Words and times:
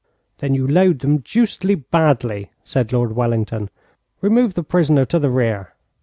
'Then 0.39 0.55
you 0.55 0.67
load 0.67 0.97
them 1.01 1.19
deucedly 1.19 1.75
badly,' 1.75 2.49
said 2.63 2.91
Lord 2.91 3.15
Wellington. 3.15 3.69
'Remove 4.19 4.55
the 4.55 4.63
prisoner 4.63 5.05
to 5.05 5.19
the 5.19 5.29
rear.' 5.29 5.75